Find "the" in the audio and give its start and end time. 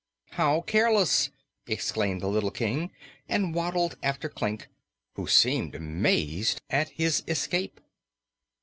2.21-2.27